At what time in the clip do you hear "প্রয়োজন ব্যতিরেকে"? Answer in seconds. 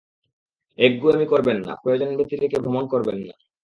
1.83-2.57